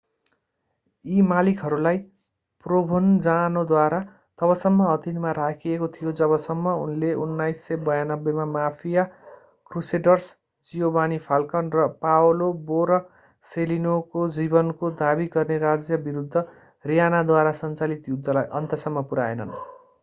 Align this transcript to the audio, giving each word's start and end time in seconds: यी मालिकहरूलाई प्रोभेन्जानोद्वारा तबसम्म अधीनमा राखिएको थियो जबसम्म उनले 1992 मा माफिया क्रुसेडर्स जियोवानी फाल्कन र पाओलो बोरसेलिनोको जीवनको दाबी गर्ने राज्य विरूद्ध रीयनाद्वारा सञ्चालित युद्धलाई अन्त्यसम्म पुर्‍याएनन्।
यी 1.05 1.23
मालिकहरूलाई 1.31 1.97
प्रोभेन्जानोद्वारा 2.65 3.97
तबसम्म 4.39 4.87
अधीनमा 4.93 5.33
राखिएको 5.39 5.89
थियो 5.97 6.13
जबसम्म 6.21 6.71
उनले 6.85 7.11
1992 7.25 8.33
मा 8.39 8.47
माफिया 8.53 9.03
क्रुसेडर्स 9.71 10.29
जियोवानी 10.71 11.19
फाल्कन 11.27 11.69
र 11.75 11.85
पाओलो 12.05 12.47
बोरसेलिनोको 12.71 14.23
जीवनको 14.39 14.91
दाबी 15.03 15.27
गर्ने 15.37 15.59
राज्य 15.65 16.01
विरूद्ध 16.07 16.47
रीयनाद्वारा 16.85 17.53
सञ्चालित 17.61 18.09
युद्धलाई 18.13 18.51
अन्त्यसम्म 18.61 19.05
पुर्‍याएनन्। 19.13 19.53